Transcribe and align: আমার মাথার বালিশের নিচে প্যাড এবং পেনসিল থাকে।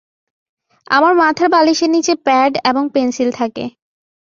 আমার 0.87 1.13
মাথার 1.15 1.47
বালিশের 1.49 1.89
নিচে 1.89 2.13
প্যাড 2.25 2.53
এবং 2.63 2.83
পেনসিল 2.93 3.29
থাকে। 3.31 3.65